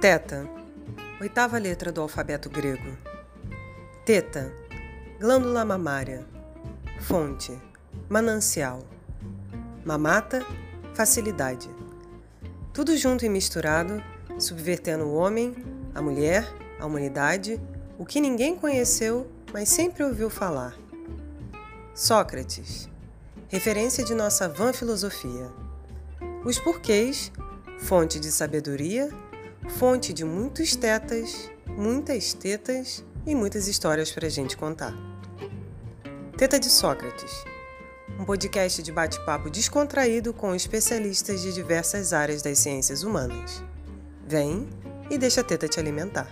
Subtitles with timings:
[0.00, 0.48] Teta,
[1.20, 2.96] oitava letra do alfabeto grego.
[4.04, 4.54] Teta,
[5.18, 6.24] glândula mamária.
[7.00, 7.58] Fonte,
[8.08, 8.84] manancial.
[9.84, 10.46] Mamata,
[10.94, 11.68] facilidade.
[12.72, 14.00] Tudo junto e misturado,
[14.38, 15.56] subvertendo o homem,
[15.92, 17.60] a mulher, a humanidade,
[17.98, 20.76] o que ninguém conheceu, mas sempre ouviu falar.
[21.92, 22.88] Sócrates,
[23.48, 25.50] referência de nossa vã filosofia.
[26.44, 27.32] Os porquês,
[27.80, 29.10] fonte de sabedoria,
[29.68, 34.94] fonte de muitos tetas, muitas tetas e muitas histórias para a gente contar.
[36.36, 37.44] Teta de Sócrates,
[38.18, 43.62] um podcast de bate-papo descontraído com especialistas de diversas áreas das ciências humanas.
[44.26, 44.68] Vem
[45.10, 46.28] e deixa a teta te alimentar.